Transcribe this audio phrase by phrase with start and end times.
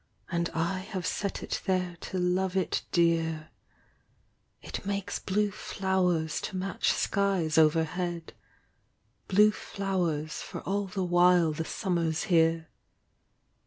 [0.31, 3.51] And I have set it there to love it dear;
[4.59, 8.33] It makes blue flowers to match skies overhead,
[9.27, 12.69] Blue flowers for all the while the summer's here.